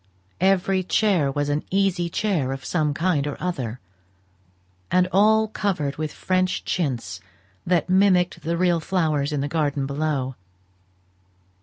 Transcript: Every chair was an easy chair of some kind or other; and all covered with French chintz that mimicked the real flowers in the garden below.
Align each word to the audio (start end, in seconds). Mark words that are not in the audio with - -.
Every 0.39 0.81
chair 0.81 1.31
was 1.31 1.47
an 1.49 1.63
easy 1.69 2.09
chair 2.09 2.53
of 2.53 2.65
some 2.65 2.91
kind 2.91 3.27
or 3.27 3.37
other; 3.39 3.79
and 4.89 5.07
all 5.11 5.47
covered 5.47 5.97
with 5.97 6.11
French 6.11 6.65
chintz 6.65 7.19
that 7.67 7.87
mimicked 7.87 8.41
the 8.41 8.57
real 8.57 8.79
flowers 8.79 9.31
in 9.31 9.41
the 9.41 9.47
garden 9.47 9.85
below. 9.85 10.33